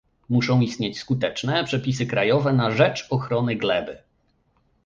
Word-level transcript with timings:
Muszą 0.29 0.59
istnieć 0.61 0.99
skuteczne 0.99 1.63
przepisy 1.63 2.05
krajowe 2.07 2.53
na 2.53 2.71
rzecz 2.71 3.07
ochrony 3.09 3.55
gleby 3.55 3.97